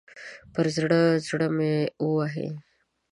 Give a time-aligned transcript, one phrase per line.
[0.53, 2.49] پر زړه، زړه مې ووهئ